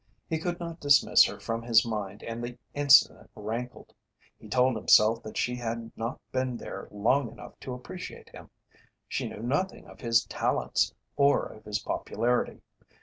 He 0.27 0.39
could 0.39 0.59
not 0.59 0.79
dismiss 0.79 1.25
her 1.25 1.39
from 1.39 1.61
his 1.61 1.85
mind 1.85 2.23
and 2.23 2.43
the 2.43 2.57
incident 2.73 3.29
rankled. 3.35 3.93
He 4.39 4.49
told 4.49 4.75
himself 4.75 5.21
that 5.21 5.37
she 5.37 5.57
had 5.57 5.91
not 5.95 6.19
been 6.31 6.57
there 6.57 6.87
long 6.89 7.31
enough 7.31 7.59
to 7.59 7.75
appreciate 7.75 8.29
him; 8.29 8.49
she 9.07 9.29
knew 9.29 9.43
nothing 9.43 9.85
of 9.85 10.01
his 10.01 10.25
talents 10.25 10.91
or 11.17 11.43
of 11.53 11.65
his 11.65 11.77
popularity. 11.77 12.61